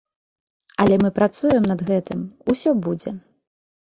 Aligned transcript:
Але 0.83 0.95
мы 1.03 1.09
працуем 1.19 1.67
над 1.71 1.83
гэтым, 1.89 2.19
усё 2.53 2.71
будзе. 2.87 3.11